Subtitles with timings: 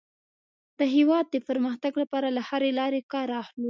[0.79, 3.59] د هېواد د پرمختګ لپاره له هرې لارې کار اخلو.